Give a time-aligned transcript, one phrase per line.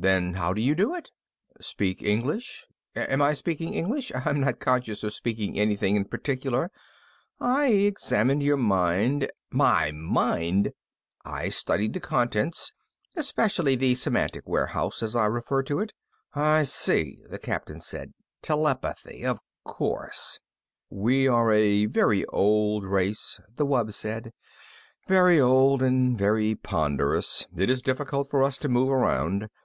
[0.00, 1.10] "Then how do you do it?"
[1.60, 2.68] "Speak English?
[2.94, 4.12] Am I speaking English?
[4.14, 6.70] I'm not conscious of speaking anything in particular.
[7.40, 9.28] I examined your mind"
[9.64, 10.70] "My mind?"
[11.24, 12.70] "I studied the contents,
[13.16, 15.92] especially the semantic warehouse, as I refer to it"
[16.32, 18.12] "I see," the Captain said.
[18.40, 19.24] "Telepathy.
[19.26, 20.38] Of course."
[20.90, 24.30] "We are a very old race," the wub said.
[25.08, 27.48] "Very old and very ponderous.
[27.56, 29.48] It is difficult for us to move around.